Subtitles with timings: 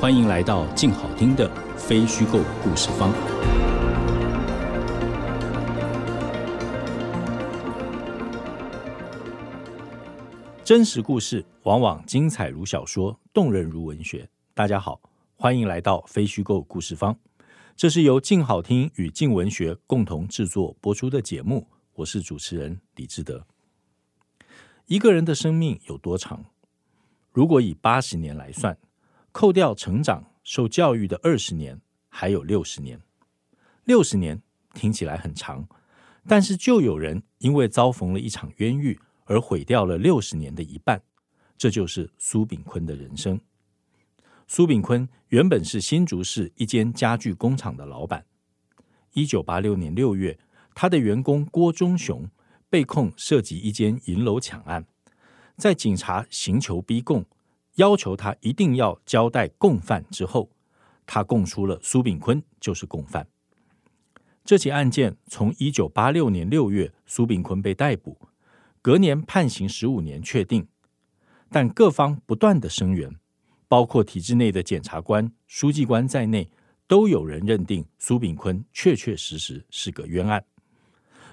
[0.00, 3.12] 欢迎来到静好听的非虚构故事方。
[10.62, 14.28] 真实故事往往精彩如小说，动人如文学。
[14.54, 15.00] 大家好，
[15.34, 17.18] 欢迎来到非虚构故事方。
[17.74, 21.66] 这是由静好听与静文学共同制作播出的节目。
[21.94, 23.44] 我是主持人李志德。
[24.86, 26.44] 一个人的生命有多长？
[27.32, 28.78] 如果以八十年来算。
[29.32, 33.00] 扣掉成长、受教育的二十年，还有六十年。
[33.84, 34.42] 六十年
[34.74, 35.68] 听起来很长，
[36.26, 41.02] 但是就有人因为遭逢了一场冤狱而毁掉了六十年的一半。
[41.56, 43.40] 这就是苏炳坤的人生。
[44.46, 48.24] 苏炳坤原本是新竹市一间家具工厂的老板。
[49.12, 50.38] 一九八六年六月，
[50.74, 52.28] 他的员工郭忠雄
[52.70, 54.86] 被控涉及一间银楼抢案，
[55.56, 57.24] 在警察刑求逼供。
[57.78, 60.50] 要求他一定要交代共犯之后，
[61.06, 63.28] 他供出了苏炳坤就是共犯。
[64.44, 68.18] 这起案件从一九八六年六月苏炳坤被逮捕，
[68.82, 70.66] 隔年判刑十五年确定，
[71.50, 73.14] 但各方不断的声援，
[73.68, 76.50] 包括体制内的检察官、书记官在内，
[76.88, 80.44] 都有人认定苏炳坤确确实实是个冤案。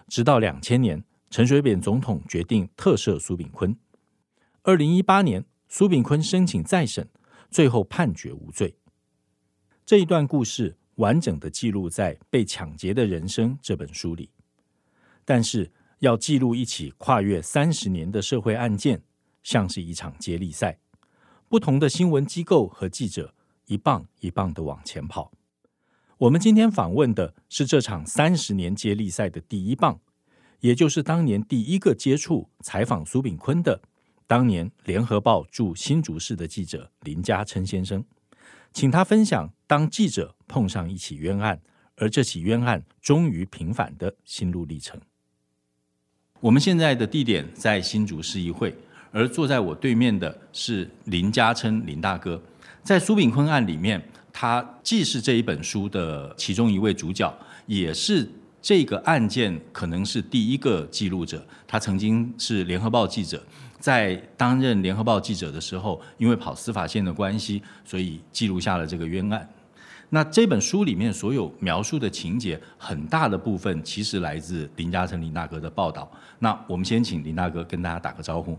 [0.08, 3.76] 直到两千年，陈水扁总统决定特赦苏炳坤。
[4.62, 5.44] 二零一八年。
[5.78, 7.06] 苏炳坤申请再审，
[7.52, 8.78] 最后判决无罪。
[9.86, 14.30] 这一段故事完整的记录在《被抢劫的人生》这本书里。
[15.26, 19.04] 但是，要记录一起跨越三十年的社会案件，
[19.44, 20.80] 像是一场接力赛，
[21.50, 23.36] 不同的新闻机构和记者
[23.66, 25.34] 一棒一棒的往前跑。
[26.20, 30.00] 我们今天访问的是这场三十年接力赛的第一棒，
[30.62, 33.82] 也就是当年第一个接触采访苏炳坤的。
[34.28, 38.04] 当年联合报驻新竹市的记者林家琛先生，
[38.74, 41.62] 请他分享当记者碰上一起冤案，
[41.98, 45.00] 而这起冤案终于平反的心路历程。
[46.40, 48.76] 我们现在的地点在新竹市议会，
[49.12, 52.42] 而坐在我对面的是林家琛林大哥。
[52.84, 54.04] 在苏炳坤案里面，
[54.34, 57.32] 他既是这一本书的其中一位主角，
[57.68, 58.28] 也是
[58.62, 61.48] 这个案件可能是第一个记录者。
[61.68, 63.44] 他曾经是联合报记者。
[63.80, 69.48] 在担任联合报记者的时候，因为跑司法线的关系，所以记录下了这个冤案。
[70.10, 76.10] 那这本书里面所有描述的情节，很大的部分其实来自林嘉诚林大哥的报道。
[76.40, 78.58] 那我们先请林大哥跟大家打个招呼。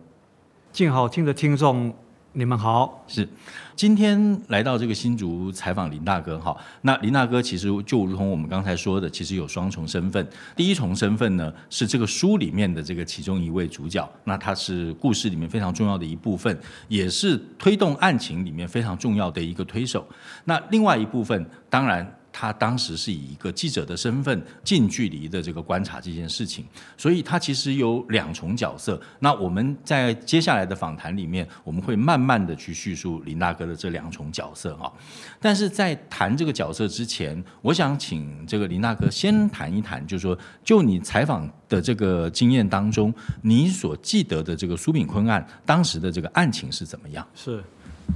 [0.72, 1.94] 静好听的听众。
[2.38, 3.26] 你们好，是
[3.74, 6.54] 今天来到这个新竹采访林大哥哈。
[6.82, 10.28] 那林大哥其实就如同我们刚才说的，其实有双重身份。
[10.54, 16.54] 第一重身份呢是这个书里面的这个其中一位主角，那他是故事里面非常重要的一部分，
[16.88, 20.06] 也是推动案情里面非常重要的一个推手。
[20.44, 22.06] 那另外一部分当然。
[22.38, 29.00] 他当时是以一个记者的身份近距离的这个观察这件事情，所以他其实有两重角色。
[29.20, 34.92] 那我们在接下来的访谈里面，我们会慢慢的去叙述林大哥的这两重角色哈。
[35.40, 43.10] 但是在谈这个角色之前，我想请这个林大哥先谈一谈，就是说，就你采访的这个经验当中，
[43.40, 47.26] 你所记得的这个苏炳坤案当时的这个案情是怎么样？
[47.34, 47.64] 是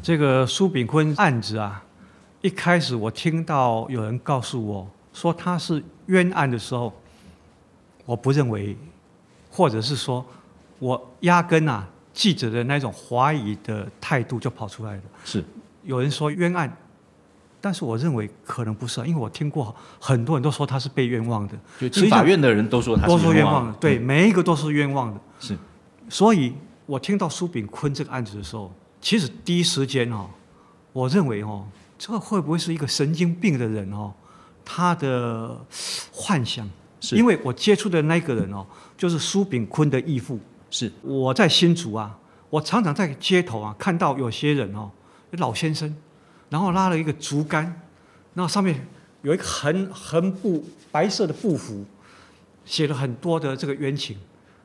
[0.02, 1.82] 这个苏炳坤案子啊。
[2.42, 6.92] 一开始我听到有人告诉我说他是冤案的时候，
[8.06, 8.76] 我不认为，
[9.50, 10.24] 或者是说，
[10.78, 15.02] 我压根啊记者的那种怀疑的态度就跑出来了。
[15.24, 15.44] 是，
[15.82, 16.74] 有人说冤案，
[17.60, 21.54] 但是我认为可能不是，因为我听过很多人都说他是被冤枉的。
[21.78, 25.20] 就进法院的人都说他都说冤枉的，对，每一个都是冤枉的。
[25.40, 25.58] 是，
[26.08, 26.54] 所以
[26.86, 30.26] 我听到苏炳坤这个案子的时候，其实第一时间哦，
[30.94, 31.66] 我认为哦。
[32.00, 34.10] 这个会不会是一个神经病的人哦？
[34.64, 35.54] 他的
[36.10, 36.66] 幻想，
[36.98, 38.64] 是因为我接触的那个人哦，
[38.96, 40.40] 就是苏炳坤的义父。
[40.70, 42.18] 是我在新竹啊，
[42.48, 44.90] 我常常在街头啊看到有些人哦，
[45.32, 45.94] 老先生，
[46.48, 47.82] 然后拉了一个竹竿，
[48.32, 48.88] 那上面
[49.20, 51.84] 有一个横横布白色的布幅，
[52.64, 54.16] 写了很多的这个冤情。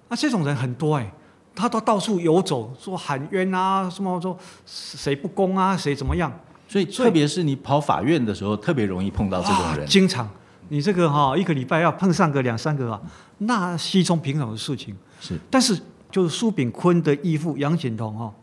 [0.07, 1.11] 那这种人很多哎，
[1.53, 6.31] 他都到处游走，说喊冤啊，什么说谁不公啊，谁怎么样？
[6.67, 9.87] 所以特别是你跑法院的时候，特别容易碰到这种人。
[9.87, 10.29] 经常，
[10.69, 13.01] 你这个哈一个礼拜要碰上个两三个啊，
[13.39, 14.95] 那稀松平常的事情。
[15.19, 15.79] 是，但是
[16.11, 18.33] 就是苏炳坤的义父杨显同哈，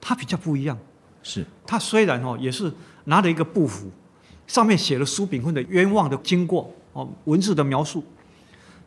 [0.00, 0.76] 他比较不一样。
[1.22, 2.72] 是，他虽然哦也是
[3.04, 3.90] 拿着一个布幅，
[4.46, 8.02] 上面写了苏炳坤的冤枉的经过哦文字的描述，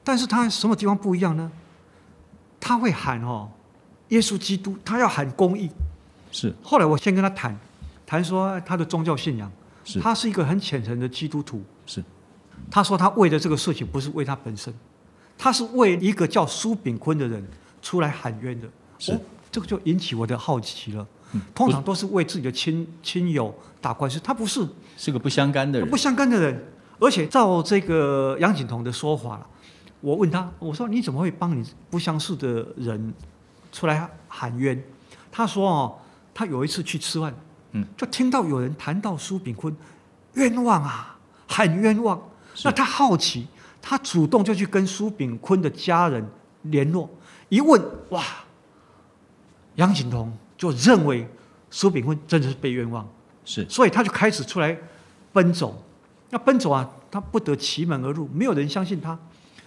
[0.03, 1.51] 但是他什么地方不一样呢？
[2.59, 3.49] 他会喊哦，
[4.09, 5.69] 耶稣基督，他要喊公义。
[6.31, 6.53] 是。
[6.63, 7.57] 后来我先跟他谈，
[8.05, 9.51] 谈说他的宗教信仰，
[9.83, 9.99] 是。
[9.99, 11.63] 他是一个很虔诚的基督徒。
[11.85, 12.03] 是。
[12.69, 14.73] 他说他为的这个事情不是为他本身，
[15.37, 17.45] 他是为一个叫苏炳坤的人
[17.81, 18.67] 出来喊冤的。
[18.99, 19.19] 是。
[19.51, 21.05] 这个就引起我的好奇了。
[21.55, 24.63] 通常都是为自己的亲亲友打官司，他不是
[24.95, 26.63] 是个不相干的人，不相干的人。
[26.99, 29.45] 而且照这个杨景彤的说法
[29.99, 33.13] 我问他，我说你怎么会帮你不相识的人
[33.71, 34.81] 出来喊冤？
[35.31, 35.95] 他说哦，
[36.35, 37.33] 他有一次去吃饭，
[37.73, 39.75] 嗯，就听到有人谈到苏炳坤
[40.33, 42.19] 冤枉啊，喊冤枉。
[42.63, 43.47] 那他好奇，
[43.81, 46.25] 他主动就去跟苏炳坤的家人
[46.63, 47.09] 联络，
[47.49, 48.23] 一问哇，
[49.75, 50.31] 杨景彤。
[50.55, 51.27] 就认为
[51.69, 53.05] 苏炳坤真的是被冤枉，
[53.43, 54.77] 是，所以他就开始出来
[55.33, 55.83] 奔走。
[56.29, 59.19] 那奔走啊，他不得其门而入，没有人相信他，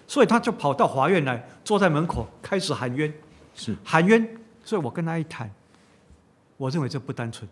[0.06, 3.12] 所以他就跑到法院来，坐在门口开始喊冤，
[3.54, 4.26] 是喊冤。
[4.64, 5.50] 所以我跟他一谈，
[6.56, 7.46] 我认为这不单纯。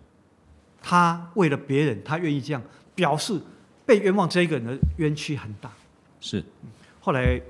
[0.87, 2.63] 他为了别人，他愿意这样
[2.95, 3.41] 表示，
[3.87, 5.73] 被冤枉这一个人的冤屈很大。
[6.21, 6.45] 是，
[7.01, 7.41] 后来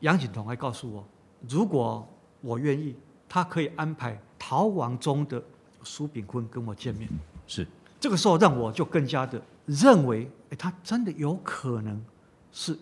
[0.00, 1.06] 杨景彤还告诉我，
[1.48, 2.04] 如果
[2.40, 2.96] 我愿意，
[3.28, 4.20] 他可以安排。
[4.42, 5.40] 逃亡中的
[5.84, 7.06] 苏炳坤跟我见面，
[7.46, 7.64] 是
[8.00, 12.02] 这个时候让我就更加的认为，哎，他真的有可能
[12.50, 12.76] 是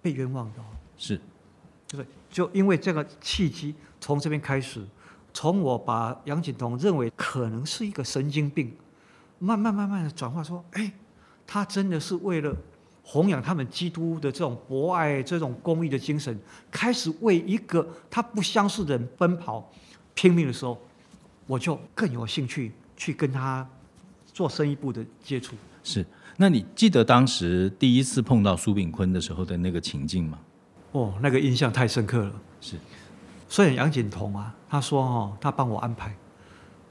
[0.00, 0.64] 被冤枉的，
[0.96, 1.20] 是，
[1.86, 4.82] 对，就因为这个契机，从这边开始，
[5.34, 8.74] 从我把杨景彤认为可能是一个神经病，
[9.38, 10.92] 慢慢慢慢的转化说，哎，
[11.46, 12.54] 他真的是为了
[13.02, 16.38] 弘扬他们基督的这种博爱、这种公益的精神，
[16.70, 19.70] 开始为一个他不相识的人奔跑、
[20.14, 20.78] 拼命的时候。
[21.46, 23.68] 我就更有兴趣去跟他
[24.32, 25.54] 做深一步的接触。
[25.82, 26.02] 是，
[26.38, 30.38] 那你记得当时第一次碰到苏炳坤的时候的那个情境吗？
[30.92, 32.32] 哦，那个印象太深刻了。
[32.62, 32.78] 是，
[33.46, 36.16] 虽然杨锦彤啊，他说哦，他帮我安排，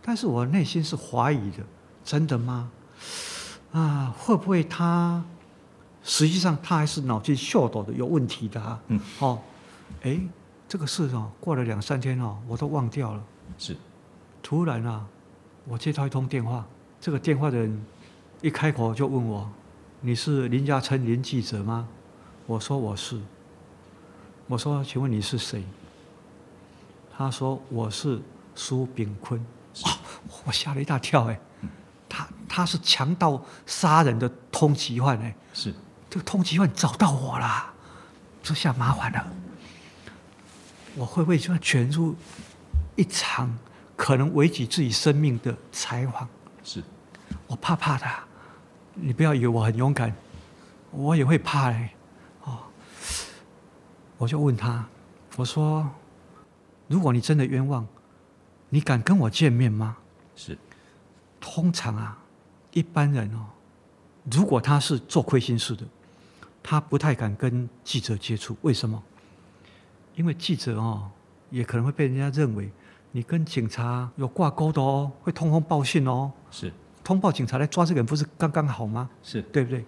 [0.04, 1.64] 但是我内心是怀疑的，
[2.04, 2.72] 真的吗？
[3.72, 5.24] 啊，会不会他
[6.04, 8.80] 实际上他还是脑筋秀逗的，有问题的啊？
[8.88, 9.42] 嗯，哦，
[10.04, 10.20] 哎，
[10.68, 13.24] 这个事哦，过了两三天哦，我都忘掉了。
[13.58, 13.76] 是。
[14.42, 15.06] 突然啊，
[15.66, 16.66] 我接到一通电话，
[17.00, 17.86] 这个电话的人
[18.42, 19.50] 一开口就问我
[20.02, 21.88] ：“你是林家琛林记者吗？”
[22.46, 23.20] 我说：“我是。”
[24.48, 25.64] 我说：“请问你是谁？”
[27.16, 28.22] 他说：“我是
[28.54, 29.40] 苏炳坤。”
[29.84, 29.98] 啊，
[30.46, 31.40] 我吓了一大跳哎！
[32.14, 35.36] 他他是强盗杀人的通缉犯哎！
[35.52, 35.74] 是
[36.12, 37.74] 这个通缉犯找到我了，
[38.44, 39.34] 这下麻烦了，
[40.96, 42.16] 我会不会就要卷入
[42.96, 43.52] 一场？
[43.96, 46.28] 可能危及自己生命的采访，
[46.64, 46.84] 是
[47.48, 48.06] 我怕怕的。
[48.96, 50.14] 你不要以为我很勇敢，
[50.92, 51.90] 我也会怕嘞。
[52.44, 52.60] 哦，
[54.18, 54.86] 我就问他，
[55.36, 55.90] 我说：
[56.88, 57.88] 如果你真的冤枉，
[58.70, 59.98] 你敢跟我见面吗？
[60.36, 60.58] 是。
[61.46, 62.18] 通常啊，
[62.72, 63.46] 一般人哦，
[64.32, 65.86] 如果他是做亏心事的，
[66.64, 68.56] 他不太敢跟记者接触。
[68.62, 69.04] 为什么？
[70.16, 71.12] 因为记者哦，
[71.50, 72.72] 也可能会被人家认为。
[73.16, 76.32] 你跟警察有挂钩的哦，会通风报信哦。
[76.50, 76.72] 是，
[77.04, 79.08] 通报警察来抓这个人，不是刚刚好吗？
[79.22, 79.86] 是对不对？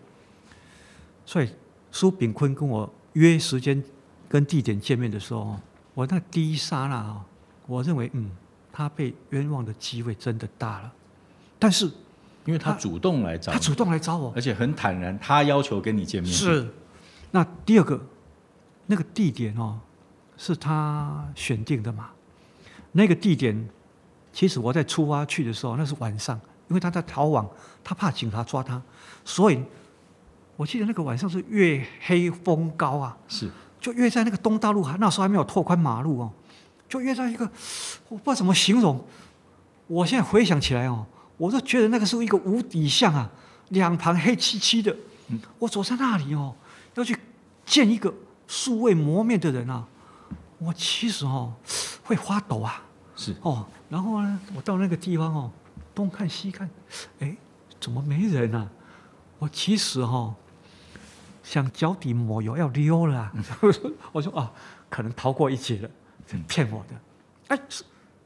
[1.25, 1.50] 所以
[1.89, 3.81] 苏炳坤跟我约时间
[4.27, 5.57] 跟地点见面的时候，
[5.95, 7.25] 我那第一刹那啊，
[7.65, 8.29] 我认为嗯，
[8.71, 10.93] 他被冤枉的机会真的大了。
[11.57, 11.85] 但是，
[12.45, 16.31] 因为他主动来找，他主动来找我，而且很坦然，他要求跟你见面。
[16.31, 16.67] 是。
[17.31, 18.00] 那第二个，
[18.85, 19.79] 那个地点哦，
[20.38, 22.09] 是他选定的嘛？
[22.93, 23.67] 那个地点，
[24.31, 27.50] 其实我在出发去的时候，那是晚上，因为他在逃亡，
[27.83, 28.81] 他怕警察抓他，
[29.25, 29.62] 所以
[30.55, 33.50] 我记得那个晚上是月黑风高啊，是，
[33.81, 36.31] 就约在那个东大路，那时候还没有拓宽马路哦，
[36.88, 37.43] 就约在一个，
[38.07, 39.03] 我不知道怎么形容，
[39.88, 41.05] 我现在回想起来哦，
[41.37, 43.29] 我都觉得那个是一个无底巷啊，
[43.69, 44.95] 两旁黑漆漆的，
[45.59, 46.55] 我走在那里哦，
[46.95, 47.17] 要去
[47.65, 48.13] 见一个
[48.47, 49.85] 素未谋面的人啊，
[50.59, 51.53] 我其实哦
[52.03, 52.81] 会发抖啊。
[53.17, 55.51] 是哦，然后呢，我到那个地方哦，
[55.93, 56.69] 东看西看，
[57.19, 57.35] 哎，
[57.79, 58.69] 怎么没人啊？
[59.39, 60.35] 我其实哦，
[61.41, 63.31] 想脚底抹油要溜了，
[64.11, 64.51] 我说啊，
[64.89, 65.89] 可能逃过一劫了，
[66.47, 67.55] 骗我的。
[67.55, 67.61] 哎，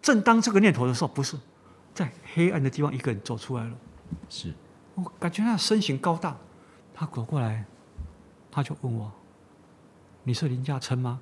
[0.01, 1.37] 正当这个念头的时候，不是
[1.99, 3.75] 在黑暗的地方，一个人走出来了。
[4.29, 4.53] 是，
[4.95, 6.37] 我感觉他身形高大，
[6.93, 7.65] 他走过来，
[8.49, 9.11] 他就问我
[10.23, 11.19] ：“你是林家琛吗？”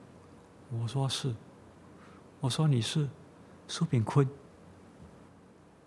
[0.69, 1.33] 我说是。
[2.39, 3.09] 我说你是
[3.67, 4.29] 苏炳坤。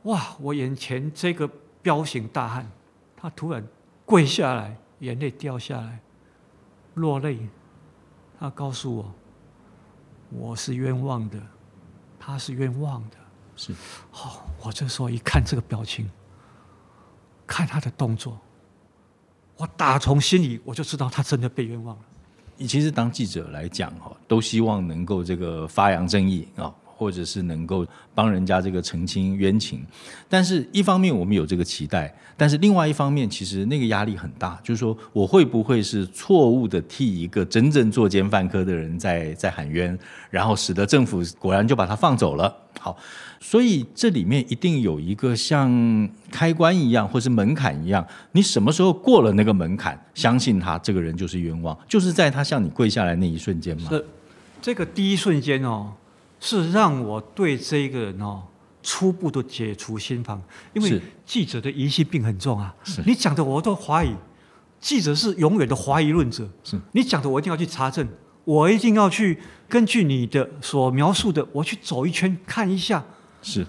[0.02, 0.34] 哇！
[0.40, 1.48] 我眼前这个
[1.80, 2.68] 彪形大汉，
[3.16, 3.64] 他突然
[4.04, 6.00] 跪下来，眼泪掉下来，
[6.94, 7.48] 落泪。
[8.40, 9.14] 他告诉我
[10.30, 11.40] ：“我是冤枉的，
[12.18, 13.16] 他是冤枉的。”
[13.60, 13.72] 是。
[14.12, 16.08] 哦，我这时候一看这个表情，
[17.46, 18.38] 看他的动作，
[19.56, 22.66] 我打从心里我就知道他真的被冤枉了。
[22.66, 29.82] 其实当记者来讲哈，都希望能够这个发扬正义啊，或者是能够帮人家这个澄清冤情。
[30.28, 42.54] 但是一方面我们有这个期待，但是另外一方面其实那个压力很大，就是说我会不会是错误的替一个真正作奸犯科的人在在喊冤，然后使得政府果然就把他放走了。
[42.78, 42.94] 好。
[43.42, 53.90] 所以这里面一定有一个像开关一样，或是门槛一样，你什么时候过了那个门槛，相信他这个人就是冤枉，就是在他向你跪下来那一瞬间吗？
[54.60, 55.90] 这个第一瞬间哦，
[56.40, 58.42] 是让我对这个人哦
[58.82, 60.42] 初步的解除心防，
[60.72, 62.74] 因为记者的疑心病很重啊。
[62.82, 64.14] 是，你讲的我都怀疑，
[64.80, 66.48] 记者是永远的怀疑论者。
[66.64, 68.08] 是，你讲的我一定要去查证，
[68.44, 73.04] 我一定要去根据你的所描述的，我去走一圈看一下。
[73.42, 73.66] 是，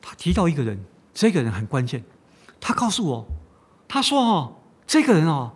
[0.00, 2.02] 他提到一个人，这个人很关键。
[2.58, 3.26] 他告诉我，
[3.86, 5.52] 他说：“哦，这个人哦，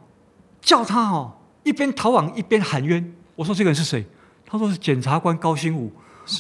[0.61, 4.05] 叫他哦，一边逃亡一边喊冤。”我说：“这个人是谁？”
[4.45, 5.91] 他说：“是检察官高新武。”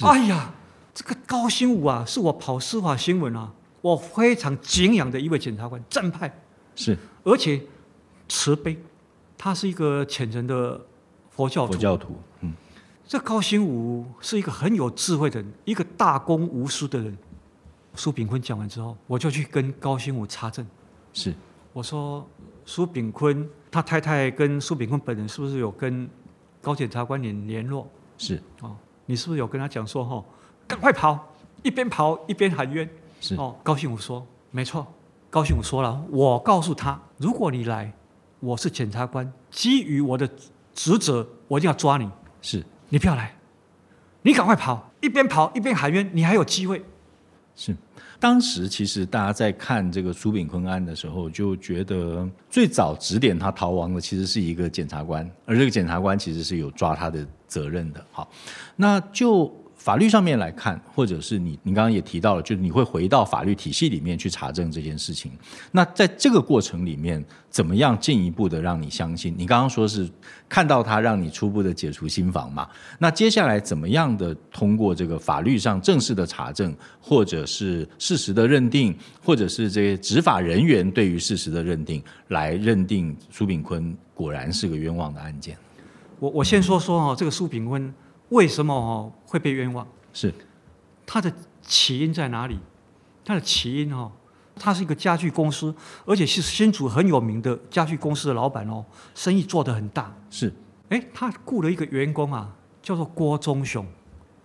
[0.02, 0.52] 哎呀，
[0.95, 6.33] 这个高新武啊，是我跑司法新闻啊，我非常敬仰的一位检察官，正派
[6.75, 7.61] 是，而且
[8.28, 8.76] 慈悲。
[9.37, 10.85] 他是一个虔诚的
[11.30, 11.73] 佛教徒。
[11.73, 12.52] 佛教徒，嗯。
[13.07, 17.16] 这高新武是一个很有智慧的人，一个大公无私的人。
[17.95, 20.66] 苏炳坤讲完之后，我就去跟高新武查证。
[21.12, 21.33] 是，
[21.73, 22.28] 我说
[22.66, 26.09] 苏炳坤他太太跟苏炳坤本人是不是有跟
[26.61, 27.87] 高检察官联联络？
[28.18, 28.76] 是，哦，
[29.11, 30.23] 你是不是有跟他讲说哈，
[30.67, 32.87] 赶快跑，一边跑一边喊冤？
[33.23, 34.87] 是，哦，高兴武说没错。
[35.31, 37.91] 高兴武说了，我告诉他，如果你来，
[38.41, 40.29] 我是检察官，基于我的
[40.75, 42.11] 职责，我一定要抓你。
[42.43, 42.62] 是。
[42.91, 43.35] 你不要来，
[44.23, 46.85] 你赶快跑，一边跑一边喊冤，你还有机会。
[47.59, 47.77] 是，
[48.21, 58.03] 当时其实大家在看这个苏炳坤案的时候，就觉得最早指点他逃亡的其实是一个检察官，而这个检察官其实是有抓他的责任的。
[58.12, 58.31] 好，
[58.77, 59.53] 那就。
[59.88, 65.33] 法律上面来看，或者是你，你刚刚也提到了，就是你会回到法律体系里面去查证这件事情。
[65.73, 69.35] 那在这个过程里面，怎么样进一步的让你相信？
[69.35, 70.07] 你刚刚说是
[70.47, 72.68] 看到他让你初步的解除心防嘛？
[72.99, 85.57] 那接下来怎么样的通过这个法律上正式的查证，或者是事实的认定，或者是这些执法人员对于事实的认定，来认定苏炳坤果然是个冤枉的案件？
[86.18, 87.90] 我我先说说哦，这个苏炳坤。
[88.31, 89.87] 为什么哦会被冤枉？
[90.13, 90.35] 是，
[91.07, 91.33] 他的
[91.63, 92.59] 起因在哪里？
[93.25, 94.11] 他的起因哦，
[94.57, 95.75] 他是一个家具公司，
[96.07, 100.15] 而且是新竹很有名的家具公司的老板哦，生意做得很大。
[100.31, 100.53] 是，
[100.89, 103.85] 哎，他雇了一个员工啊，叫做郭忠雄。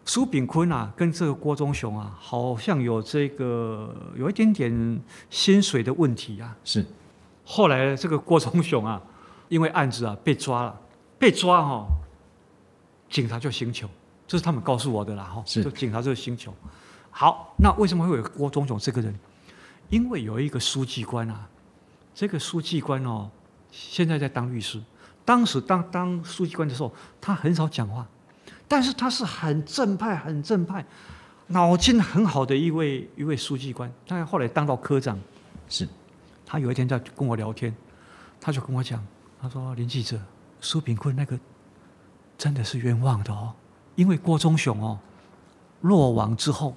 [0.06, 6.58] 苏炳坤啊，跟这个郭忠雄啊，好像有这个有一点点薪水的问题啊。
[6.66, 6.86] 是，
[7.46, 9.02] 后来这个郭忠雄啊，
[9.48, 10.78] 因为案子啊被抓了，
[11.18, 11.88] 被抓哈。
[13.14, 13.88] 警察就星球，
[14.26, 16.52] 这是他们告诉我的啦，哈，是，就警察就是星球。
[17.12, 19.14] 好，那为什么会有郭忠雄这个人？
[19.92, 21.48] 因为有一个书记官啊，
[22.16, 23.30] 这个书记官哦，
[23.70, 24.82] 现在在当律师。
[25.24, 26.92] 当时当当书记官的时候，
[27.22, 28.08] 他很少讲话，
[28.68, 30.84] 但是他是很正派、很正派，
[31.48, 33.94] 脑筋很好的一位一位书记官。
[34.08, 35.20] 他后来当到科长，
[35.70, 35.88] 是。
[36.48, 37.72] 他有一天在跟我聊天，
[38.42, 39.06] 他就跟我讲，
[39.40, 40.20] 他说：“林记者，
[40.60, 41.40] 苏炳坤那个。”
[42.38, 43.54] 真的是冤枉的哦，
[43.96, 45.00] 因为郭忠雄哦
[45.82, 46.76] 落网之后，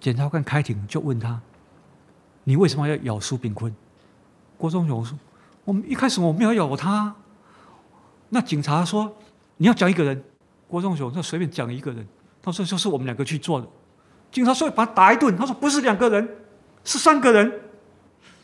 [0.00, 1.40] 检察官开庭就问他
[2.44, 3.74] ：“你为什么要咬苏炳坤？”
[4.58, 5.18] 郭忠雄说
[5.64, 7.14] ：“我们一开始我没有咬他。”
[8.30, 9.14] 那警察说
[9.58, 10.22] ：“你要讲一个人。”
[10.66, 12.06] 郭忠雄就随便讲一个人，
[12.42, 13.68] 他说：“就是我们两个去做的。”
[14.32, 16.28] 警察说：“把他打一顿。”他说：“不是两个人，
[16.82, 17.60] 是三个人。”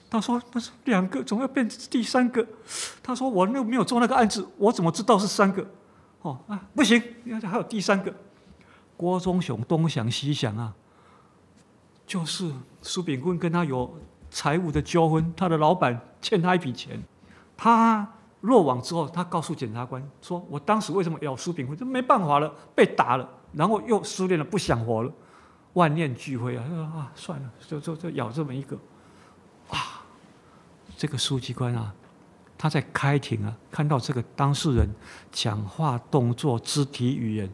[0.09, 2.47] 他说：“那是两个，总要变第三个。”
[3.03, 5.67] 他说：“我那没有做那个案子，我怎么知道是三个？”
[6.23, 7.03] 哦啊，不行！
[7.43, 8.15] 还有第三个，
[8.97, 10.75] 郭忠雄东想西想啊，
[12.07, 13.99] 就是苏炳坤跟他有
[14.31, 17.03] 财务的纠纷，他的老板欠他一笔钱，
[17.57, 18.07] 他
[18.43, 21.77] 落网之后，他告诉检察官说：“我当时为什么咬苏炳坤？
[21.77, 25.13] 这没办法了，被打了，然后又失恋了，不想活了，
[25.75, 26.65] 万念俱灰啊！
[26.95, 28.77] 啊，算了，就就就咬这么一个，
[29.71, 30.03] 啊，
[30.97, 31.95] 这个书记官啊，
[32.61, 34.87] 他在开庭啊，看到这个当事人
[35.33, 37.51] 讲话动作、肢体语言，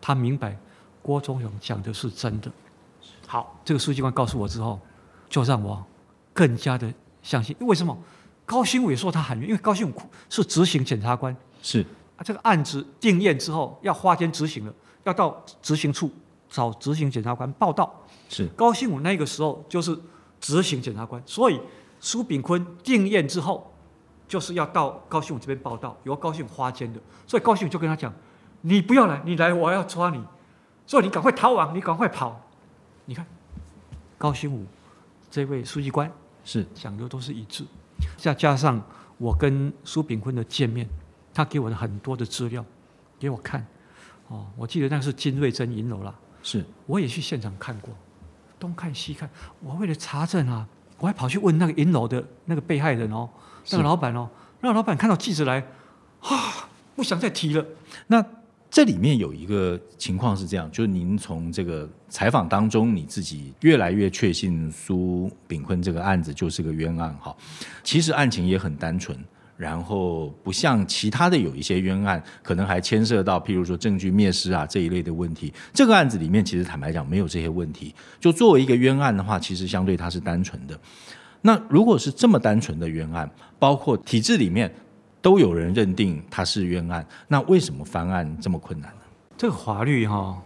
[0.00, 0.56] 他明白
[1.02, 2.48] 郭忠勇讲的是真的。
[3.26, 4.78] 好，这个书记官告诉我之后，
[5.28, 5.84] 就让我
[6.32, 6.88] 更加的
[7.20, 7.56] 相信。
[7.58, 7.98] 为什么？
[8.46, 9.92] 高新武也说他喊冤，因为高新武
[10.30, 11.84] 是执行检察官，是
[12.16, 16.08] 啊，这个案子定验之后要花钱执行了，要到执行处
[16.48, 17.92] 找执行检察官报道。
[18.28, 19.98] 是高新武那个时候就是
[20.40, 21.60] 执行检察官，所以
[21.98, 23.73] 苏炳坤定验之后，
[24.34, 26.98] 就是要到高新武这边报道，由高新武花间的。
[27.24, 28.12] 所以高新武就跟他讲
[28.62, 30.20] ：“你不要来，你来我要抓你，
[30.84, 32.44] 所以你赶快逃亡，你赶快跑。”
[33.06, 33.24] 你看，
[34.18, 34.66] 高新武
[35.30, 36.10] 这位书记官
[36.44, 37.64] 是讲的都是一致。
[38.16, 38.82] 再加上
[39.18, 40.84] 我跟苏炳坤的见面，
[41.32, 42.64] 他给我的很多的资料
[43.20, 43.64] 给我看。
[44.26, 46.12] 哦，我记得那是金瑞珍银楼了。
[46.42, 47.94] 是，我也去现场看过，
[48.58, 49.30] 东看西看。
[49.60, 50.66] 我为了查证啊，
[50.98, 53.30] 我还跑去问那个银楼的那个被害人哦，
[53.70, 54.28] 那个老板哦，
[54.60, 55.64] 那个老板看到记者来，
[56.20, 57.64] 啊，不想再提了。
[58.06, 58.24] 那。
[58.70, 67.32] 这里面有一个情况是这样，就是您从这个采访当中，你自己越来越确信苏炳坤这个案子就是个冤案哈。
[67.84, 69.16] 其实案情也很单纯，
[69.56, 75.54] 然后不像其他的有一些冤案，可能还牵涉到譬如说证据灭失啊这一类的问题。
[75.72, 77.94] 这个案子里面其实坦白讲没有这些问题。
[78.18, 80.76] 就作为一个冤案的话，其实相对它是单纯的。
[81.46, 84.74] 那如果是这么单纯的冤案，包括体制里面。
[85.24, 89.00] 都有人认定他是冤案，那为什么翻案这么困难呢？
[89.38, 90.38] 这个法律哈，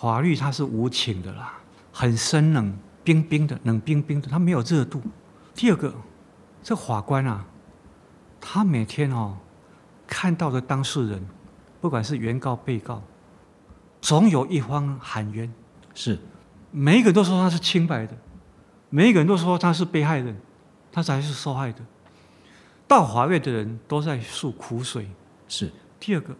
[0.00, 1.54] 法律它是无情的啦，
[1.92, 5.00] 很生冷冰冰的，冷冰冰的，它没有热度。
[5.54, 5.94] 第二个，
[6.60, 7.46] 这法官啊，
[8.40, 9.38] 他每天哦
[10.08, 11.24] 看到的当事人，
[11.80, 13.00] 不管是原告、被告，
[14.00, 15.48] 总有一方喊冤，
[15.94, 16.18] 是
[16.72, 18.16] 每一个人都说他是清白的，
[18.94, 20.36] 每一个人都说他是被害人，
[20.92, 21.80] 他才是受害的。
[22.86, 25.10] 到法院的人都在诉苦水，
[25.48, 26.32] 是第二个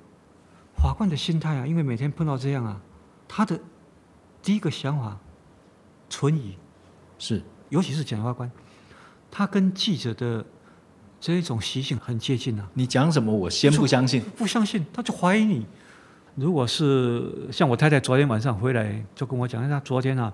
[0.76, 2.80] 法官的心态啊，因为每天碰到这样啊，
[3.26, 3.58] 他的
[4.40, 5.18] 第一个想法
[6.08, 6.56] 存疑，
[7.18, 8.48] 是尤其是检察官，
[9.32, 10.46] 他跟记者的
[11.20, 12.70] 这一种习性很接近啊。
[12.74, 15.66] 你讲什么，我先不相信，不相信他就怀疑你。
[16.36, 20.32] 如果是像我太太昨天晚上回来就跟我讲，她昨天啊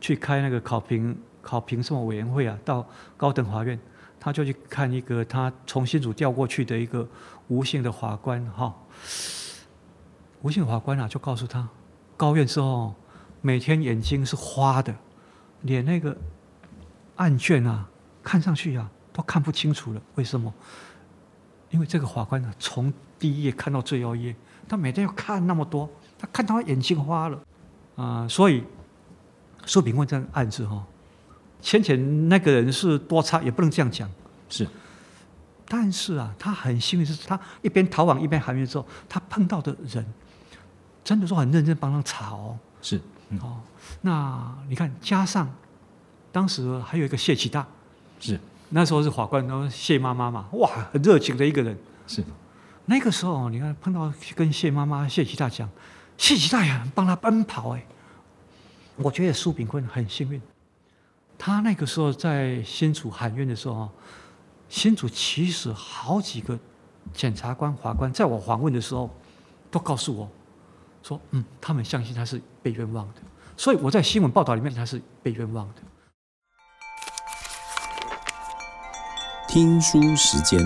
[0.00, 1.16] 去开那个考评
[1.48, 3.78] 考评什么委员会啊，到高等法院。
[4.20, 7.08] 他就去看一个他从新组调过去的一个
[7.46, 8.74] 吴姓的法官哈，
[10.42, 11.66] 吴姓法官啊就告诉他，
[12.16, 12.92] 高院之后
[13.40, 14.92] 每天眼睛是花的，
[15.62, 16.14] 连那个
[17.14, 17.88] 案卷啊
[18.20, 20.02] 看上去啊都看不清楚了。
[20.16, 20.52] 为什么？
[21.70, 24.36] 因为这个法官呢从第一页看到最后一页，
[24.68, 27.40] 他每天要看那么多，他看到眼睛花了
[27.94, 28.26] 啊。
[28.26, 28.64] 所以
[29.64, 30.84] 苏炳问这个案子哈。
[31.60, 34.08] 先前那个人是多差，也不能这样讲。
[34.48, 34.66] 是，
[35.66, 40.04] 但是啊，他很幸运，是他一边逃亡一边喊冤之后，他碰到的人，
[41.04, 42.58] 真的说很认真帮他查哦。
[42.80, 43.00] 是，
[43.40, 43.60] 哦，
[44.02, 45.52] 那你看，加上
[46.30, 47.66] 当时还有一个谢启大，
[48.20, 48.38] 是，
[48.70, 51.76] 那时候是法官，然后谢妈妈嘛，哇，很热情的一个人。
[52.06, 52.24] 是，
[52.86, 55.68] 那个时候你看碰到跟谢妈妈、谢启大讲，
[56.16, 57.84] 谢启大也帮他奔跑哎。
[58.96, 60.40] 我觉得苏炳坤很幸运。
[61.38, 63.88] 他那个时候在新竹喊冤的时候，
[64.68, 66.58] 新竹其实好几个
[67.14, 69.08] 检察官、法官，在我访问的时候，
[69.70, 70.28] 都告诉我，
[71.00, 73.22] 说，嗯，他们相信他是被冤枉的。
[73.56, 75.82] 所以我在新闻报道里面，他是被冤枉的。
[79.46, 80.60] 听书时间，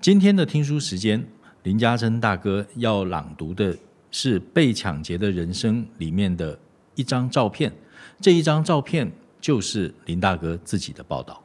[0.00, 1.26] 今天的听书时间，
[1.62, 3.78] 林嘉珍大哥要朗读的
[4.10, 6.58] 是《被抢劫的人生》里面的
[6.96, 7.72] 一张照片。
[8.20, 11.42] 这一张照片就是林大哥自己的报道。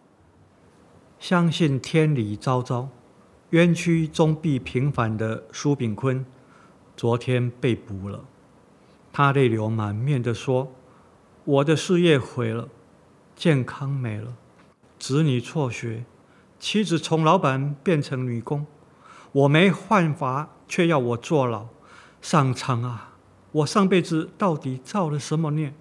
[1.20, 2.90] 相信天理昭昭，
[3.52, 6.26] 冤屈终必平反的苏炳坤，
[6.98, 8.26] 昨天被捕了。
[9.14, 10.74] 他泪流满面的说
[11.46, 12.68] ：“我的事业毁了，
[13.38, 14.36] 健康没了，
[15.00, 16.04] 子女辍学，
[16.60, 18.68] 妻子从老板变成女工，
[19.32, 21.70] 我没犯法，却要我坐牢。
[22.22, 23.14] 上苍啊，
[23.54, 25.74] 我上辈子到底造了什么孽？”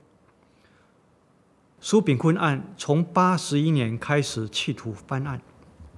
[1.87, 5.43] 苏炳坤案从八十一年开始企图翻案，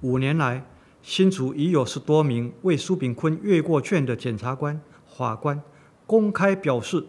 [0.01, 0.67] 五年来，
[1.01, 5.63] 新竹已有十多名为苏炳坤阅过卷的检察官、法官
[6.05, 7.05] 公开表示，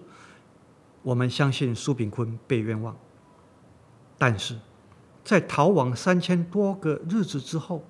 [1.02, 2.96] 我们相信苏炳坤被冤枉。
[4.16, 4.56] 但是，
[5.24, 7.84] 在逃亡三千多个日子之后，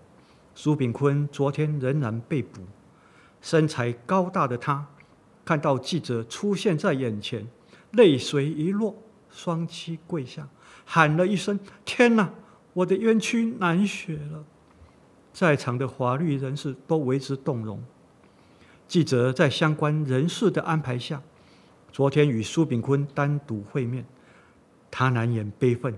[0.55, 2.63] 苏炳坤昨天仍然被捕。
[3.43, 4.87] 身材高大的他，
[5.45, 7.47] 看到记者出现在眼前，
[7.91, 9.03] 泪水一落。
[9.31, 10.49] 双膝跪下，
[10.91, 12.33] 喊了一声：“天哪！
[12.73, 14.43] 我的冤屈难雪了。”
[15.35, 17.85] 在场的法律人士都为之动容。
[18.87, 21.21] 记者在相关人士的安排下，
[21.93, 24.03] 昨天与苏炳坤单独会面，
[24.91, 25.95] 他难掩悲愤，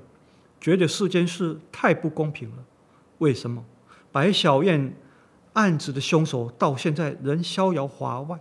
[0.61, 2.64] 觉得世间事太不公平了。
[3.18, 3.64] 为什么
[4.11, 4.92] 白小燕
[5.53, 8.40] 案子的凶手到现在仍逍遥法外，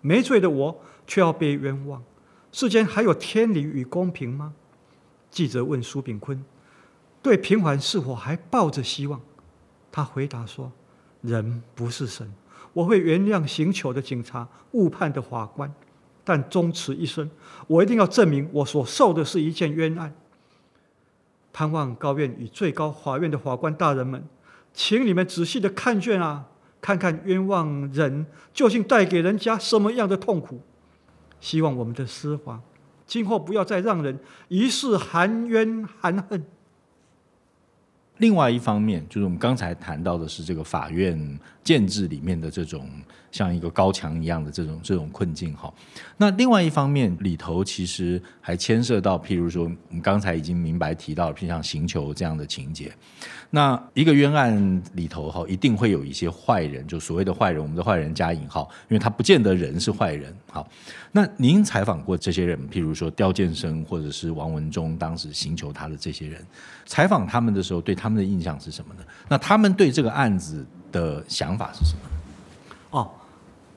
[0.00, 2.02] 没罪的我却要被冤枉？
[2.50, 4.54] 世间还有天理与公平吗？
[5.34, 6.44] 记者问苏炳坤，
[7.20, 9.20] 对平缓是否还抱着希望？
[9.90, 10.70] 他回答说
[11.22, 12.32] ：“人不是神，
[12.72, 15.74] 我会原谅刑求的警察、误判的法官，
[16.22, 17.28] 但终此一生，
[17.66, 20.14] 我一定要证明我所受的是一件冤案。
[21.52, 24.24] 盼望高院与最高法院的法官大人们，
[24.72, 26.46] 请你们仔细的看卷啊，
[26.80, 30.60] 看看冤枉人究竟带给人家什么样的痛苦。
[31.40, 32.60] 希望我们的司法
[33.06, 36.44] 今后不要再让人一世含冤含恨。”
[38.18, 42.88] 另外一方面，就是我们刚才谈到的是这个法院建制里面的这种
[43.34, 45.72] 像一个高墙一样的这种这种困境哈。
[46.16, 52.92] 那另外一方面里头其实还牵涉到，譬如说我们刚才已经明白提到，譬如像刑求这样的情节。
[53.50, 60.32] 那一个冤案里头哈，一定会有一些坏人，就所谓的坏人，我们的坏人加引号，因为他不见得人是坏人。
[60.50, 60.68] 好，
[61.10, 66.40] 那您采访过这些人，譬如说刁建生或者是王文忠，当时寻求他的这些人，
[66.86, 69.00] 采访他们的时候，对他们的印象是什么呢？
[69.28, 72.13] 那他们对这个案子的想法是什么？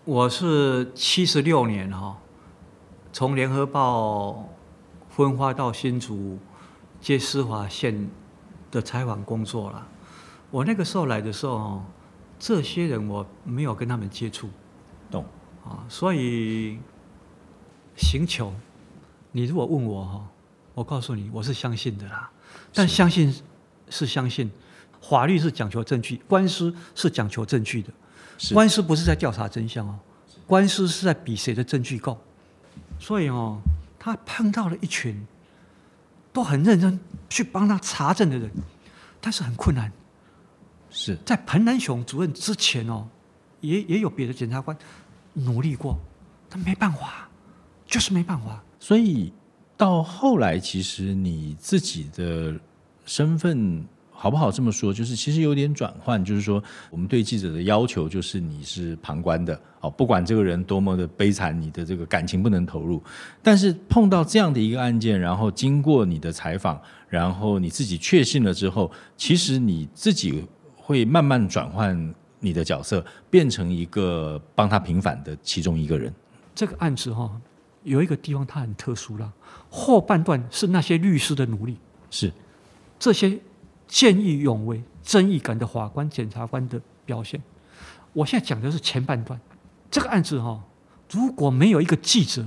[0.08, 2.18] 哦，我是七十六年哈，
[3.12, 4.48] 从联合报
[5.10, 6.40] 分发到新竹
[7.02, 8.10] 接司法线
[8.72, 9.86] 的采访工作了。
[10.50, 11.84] 我那个时候来的时候，
[12.40, 14.50] 这些人我没有跟他们接触，
[15.12, 15.26] 懂。
[15.66, 16.80] 啊，所以
[17.98, 18.54] 刑求，
[19.34, 20.26] 你如果问我哈，
[20.74, 22.32] 我告诉你，我是相信的啦。
[22.74, 23.36] 但相信
[23.90, 24.50] 是相信，
[25.02, 27.92] 法律是讲求证据，官司是讲求证据的。
[28.54, 30.00] 官司不是在调查真相哦，
[30.46, 32.18] 官司是在比谁的证据够。
[33.00, 33.60] 所以哦，
[34.00, 35.26] 他碰到了一群
[36.32, 38.52] 都很认真去帮他查证的人，
[39.20, 39.92] 但是很困难。
[40.90, 43.08] 是在彭南雄主任之前哦，
[43.62, 44.76] 也也有别的检察官。
[45.34, 46.00] 努力过，
[46.50, 47.30] 但没办法，
[47.86, 48.64] 就是没办法。
[48.80, 49.32] 所以
[49.76, 52.60] 到后来，其实你自己的
[53.06, 53.86] 身份
[54.20, 56.24] 好不好这么说，就是其实有点转换。
[56.26, 63.02] 就是说，我们对记者的要求就是你是旁观的，哦，不管这个人多么的悲惨，你的这个感情不能投入。
[63.44, 70.44] 但是碰到这样的一个案件，然后经过你的采访，然后你自己确信了之后，其实你自己
[70.76, 72.14] 会慢慢转换。
[72.40, 76.14] 你的角色变成一个帮他平反的其中一个人。
[76.54, 77.32] 这个案子哈，
[77.82, 79.34] 有一个地方它很特殊了。
[79.72, 81.78] 后半段是那些律师的努力，
[82.12, 82.32] 是
[83.00, 83.40] 这些
[83.88, 87.42] 见义勇为、正义感的法官、检察官的表现。
[88.14, 89.40] 我现在讲的是前半段。
[89.90, 90.62] 这个案子哈，
[91.12, 92.46] 如果没有一个记者，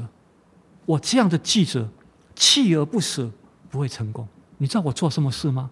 [0.85, 1.88] 我这样的记者
[2.37, 3.31] 锲而不舍，
[3.70, 4.29] 不会成功。
[4.59, 5.70] 你知道我做什么事吗？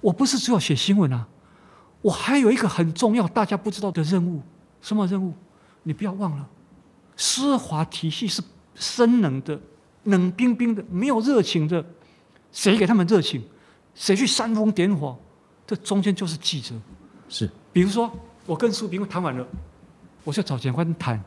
[0.00, 1.28] 我不是只有写新闻啊。
[2.00, 4.40] 我还有一个很重要、大家不知道的任务，
[4.80, 5.34] 什么任务？
[5.82, 6.48] 你不要忘了，
[7.16, 8.42] 司法体系是
[8.74, 9.60] 生冷的、
[10.04, 11.84] 冷冰冰的，没有热情的。
[12.50, 13.44] 谁给他们热情？
[14.00, 15.14] 谁去煽风点火？
[15.66, 16.74] 这中间就是记者。
[17.28, 18.10] 是，比如说，
[18.46, 19.46] 我跟苏炳谈完了，
[20.24, 21.22] 我就找检察官谈。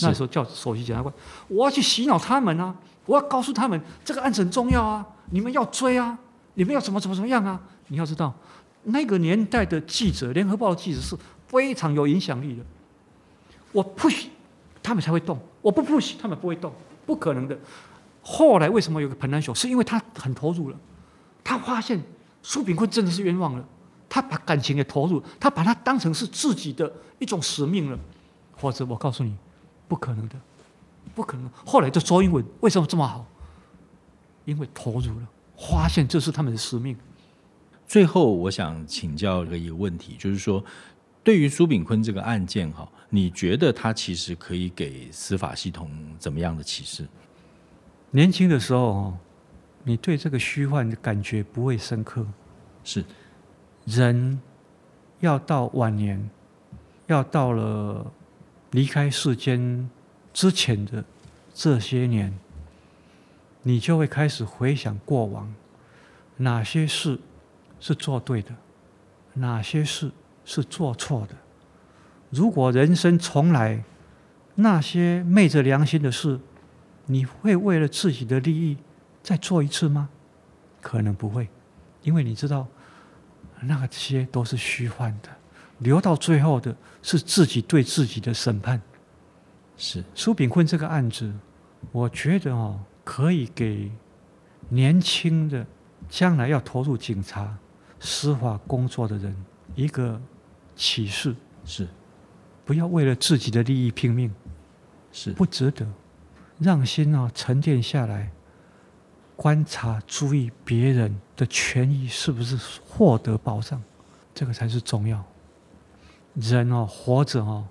[0.00, 1.14] 那时候叫首席检察官，
[1.48, 2.74] 我要去洗脑他们啊！
[3.04, 5.06] 我要告诉他们，这个案子很重要啊！
[5.30, 6.18] 你们要追啊！
[6.54, 7.60] 你们要怎么怎么怎么样啊？
[7.88, 8.32] 你要知道。
[8.84, 11.14] 那个年代的记者，《联合报》的记者是
[11.46, 12.62] 非常有影响力的。
[13.70, 14.28] 我 push，
[14.82, 16.72] 他们才会动；我不 push，他们不会动，
[17.04, 17.56] 不可能的。
[18.22, 19.54] 后来为什么有个彭南雄？
[19.54, 20.76] 是因为他很投入了，
[21.44, 22.02] 他发现
[22.44, 23.68] 苏炳坤真的是冤枉了，
[24.06, 27.98] 他把感情也投入，他把它当成是自己的一种使命了。
[28.56, 29.34] 否则，我告诉你，
[29.88, 30.36] 不可能的，
[31.14, 31.50] 不可能。
[31.64, 33.26] 后来的周英文为什么这么好？
[34.44, 36.94] 因为投入了，发现这是他们的使命。
[37.88, 40.62] 最后，我想请教一个问题，就是说，
[41.22, 47.08] 对于苏炳坤这个案件，哈，你觉得他其实可以给司法系统怎么样的启示？
[48.10, 49.16] 年轻的时候，
[49.84, 52.26] 你对这个虚幻的感觉不会深刻。
[52.82, 53.04] 是，
[53.84, 54.40] 人
[55.20, 56.28] 要到晚年，
[57.06, 58.12] 要到了
[58.72, 59.88] 离开世间
[60.32, 61.04] 之前的
[61.54, 62.36] 这些年，
[63.62, 65.54] 你就会开始回想过往
[66.38, 67.20] 哪些事。
[67.80, 68.50] 是做对的，
[69.34, 70.10] 哪些事
[70.46, 71.34] 是做错的？
[72.30, 73.84] 如果人生重来，
[74.54, 76.40] 那些昧着良心的事，
[77.04, 78.78] 你会为了自己的利益
[79.24, 80.08] 再做一次吗？
[80.82, 81.48] 可能不会，
[82.02, 82.68] 因为你知道，
[83.62, 85.30] 那些都是虚幻的，
[85.78, 88.80] 留到最后的是自己对自己的审判。
[89.78, 90.04] 是。
[90.14, 91.32] 苏炳坤这个案子，
[91.90, 93.90] 我觉得哦，可以给
[94.68, 95.66] 年轻的
[96.08, 97.56] 将来要投入警察、
[97.98, 99.34] 司法工作的人
[99.74, 100.20] 一个
[100.76, 101.34] 启示：
[101.64, 101.88] 是。
[102.66, 104.30] 不要为了自己的利益拼命，
[105.10, 105.32] 是。
[105.32, 105.86] 不值得。
[106.58, 108.30] 让心啊沉淀下来，
[109.36, 113.82] 观察、注意别人的权益是不是获得保障，
[114.34, 115.24] 这个才是重要。
[116.34, 117.66] 人哦，活着哦。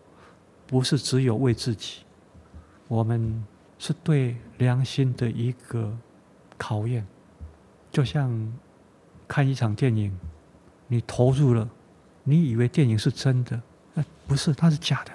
[0.65, 1.99] 不是只有为自己，
[2.87, 3.45] 我们
[3.77, 5.95] 是对良心的一个
[6.57, 7.05] 考验。
[7.91, 8.51] 就像
[9.27, 10.17] 看一场电影，
[10.87, 11.69] 你投入了，
[12.23, 13.61] 你以为电影是真的，
[13.93, 15.11] 那不是，它是假的。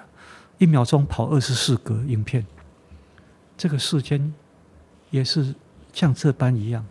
[0.59, 2.45] 一秒钟跑二十四格影片，
[3.57, 4.33] 这个世间
[5.09, 5.53] 也是
[5.93, 6.85] 像这般一样。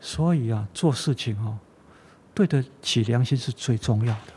[0.00, 1.58] 所以啊，做事情哦，
[2.34, 4.32] 对得起良心是最重要的。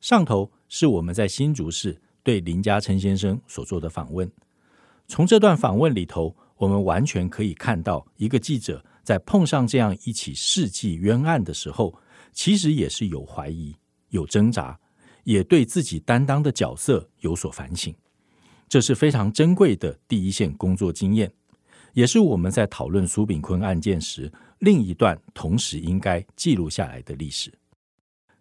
[0.00, 2.00] 上头是我们在新竹市。
[2.22, 4.30] 对林嘉诚先生所做的访问，
[5.08, 11.98] 从这段访问里头，我们完全可以看到，一个记者在碰上这样一起世纪冤案的时候，
[12.30, 13.74] 其实也是有怀疑、
[14.10, 14.78] 有挣扎，
[15.24, 17.92] 也对自己担当的角色有所反省。
[18.68, 21.32] 这是非常珍贵的第一线工作经验，
[21.92, 27.52] 也是我们在讨论苏炳坤案件时另一段同时应该记录下来的历史。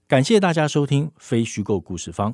[0.07, 2.33] 感谢大家收听《非虚构故事方》。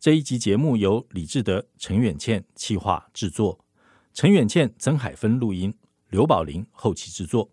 [0.00, 3.64] 这一集节目由李志德、陈远倩企划制作，
[4.12, 5.72] 陈远倩、曾海芬录音，
[6.10, 7.48] 刘宝林后期制作。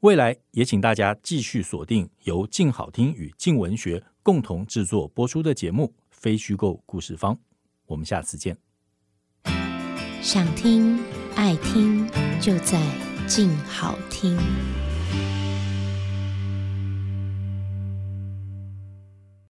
[0.00, 7.34] 未来也请大家继续锁定由静好听与静文学共同制作播出的节目《非虚构故事方》。
[7.86, 8.56] 我们下次见。
[10.20, 10.98] 想听
[11.36, 12.08] 爱听，
[12.40, 12.80] 就在
[13.26, 14.38] 静好听。